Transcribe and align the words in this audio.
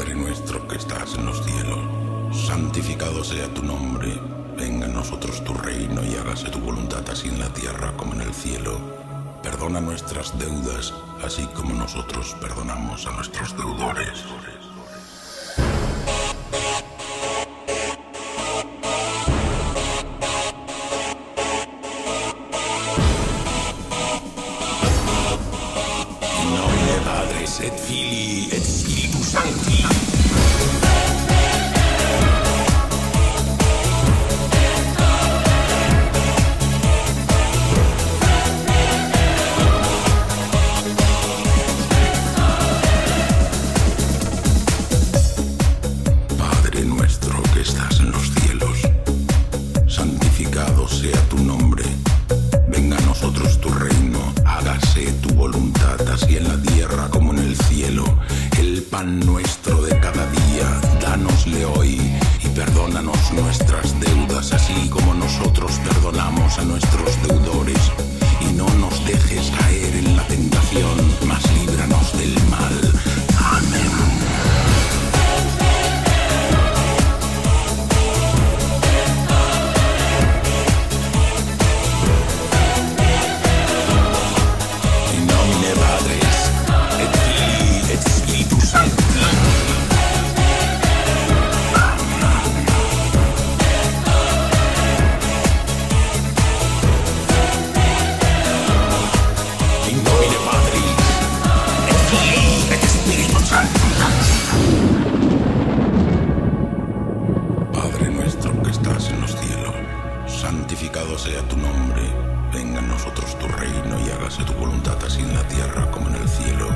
Padre 0.00 0.14
nuestro 0.14 0.66
que 0.66 0.76
estás 0.76 1.14
en 1.14 1.26
los 1.26 1.44
cielos, 1.44 2.46
santificado 2.46 3.22
sea 3.22 3.52
tu 3.52 3.62
nombre, 3.62 4.18
venga 4.56 4.86
a 4.86 4.88
nosotros 4.88 5.44
tu 5.44 5.52
reino 5.52 6.02
y 6.02 6.14
hágase 6.14 6.48
tu 6.48 6.58
voluntad 6.58 7.04
así 7.10 7.28
en 7.28 7.38
la 7.38 7.52
tierra 7.52 7.92
como 7.98 8.14
en 8.14 8.22
el 8.22 8.32
cielo. 8.32 8.80
Perdona 9.42 9.78
nuestras 9.78 10.38
deudas, 10.38 10.94
así 11.22 11.44
como 11.48 11.74
nosotros 11.74 12.34
perdonamos 12.40 13.06
a 13.06 13.10
nuestros 13.10 13.54
deudores. 13.54 14.24
In 26.38 26.54
nomine 26.56 27.00
Patris 27.04 27.60
Padre 29.32 29.52
nuestro 46.84 47.40
que 47.54 47.60
estás 47.60 48.00
en 48.00 48.10
los 48.10 48.32
cielos, 48.32 48.78
santificado 49.86 50.88
sea 50.88 51.22
tu 51.28 51.38
nombre. 51.38 51.84
Venga 52.66 52.96
a 52.96 53.00
nosotros 53.02 53.60
tu 53.60 53.68
reino, 53.68 54.18
hágase 54.44 55.12
tu 55.22 55.32
voluntad, 55.34 56.00
así 56.12 56.36
en 56.36 56.48
la 56.48 56.60
tierra 56.62 57.08
como 57.10 57.19
nuestro 59.04 59.80
de 59.82 59.98
cada 59.98 60.26
día, 60.30 60.80
dánosle 61.00 61.64
hoy 61.64 61.98
y 62.44 62.48
perdónanos 62.48 63.32
nuestras 63.32 63.98
deudas, 63.98 64.52
así 64.52 64.89
tu 113.08 113.48
reino 113.48 113.98
y 114.06 114.10
hágase 114.10 114.44
tu 114.44 114.52
voluntad 114.54 114.96
así 115.04 115.20
en 115.22 115.34
la 115.34 115.42
tierra 115.48 115.90
como 115.90 116.08
en 116.08 116.16
el 116.16 116.28
cielo. 116.28 116.68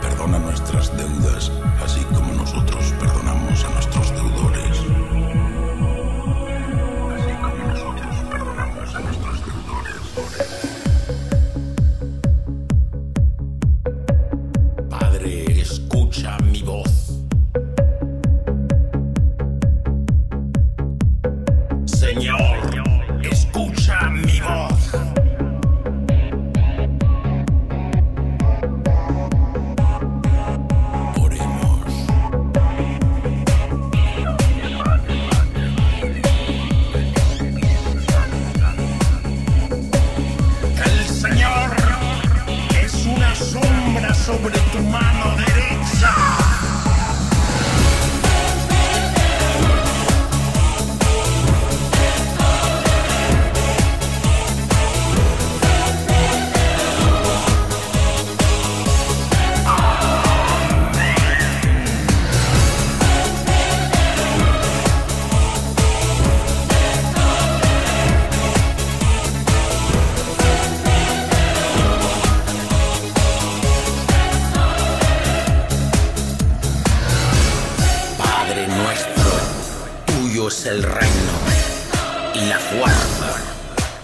Perdona 0.00 0.38
nuestras 0.38 0.94
deudas, 0.96 1.50
así 1.82 2.00
como 2.14 2.32
nosotros 2.34 2.92
perdonamos 3.00 3.64
a 3.64 3.70
nuestros 3.70 4.10
deudores. 4.10 4.78
Así 7.16 7.32
como 7.40 7.64
nosotros 7.66 8.16
perdonamos 8.30 8.94
a 8.94 9.00
nuestros 9.00 9.40
deudores. 9.46 10.02
Padre, 14.90 15.60
escucha 15.60 16.36
mi 16.44 16.62
voz. 16.62 16.83
Sobre 44.24 44.58
tu 44.72 44.80
mano 44.84 45.13
es 80.48 80.66
el 80.66 80.82
reino, 80.82 81.32
y 82.34 82.46
la 82.48 82.58
fuerza, 82.58 83.36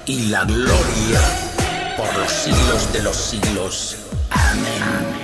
y 0.07 0.27
la 0.27 0.45
gloria, 0.45 1.21
por 1.97 2.17
los 2.17 2.33
siglos 2.33 2.93
de 2.93 3.03
los 3.03 3.17
siglos. 3.17 3.97
Amén. 4.31 5.20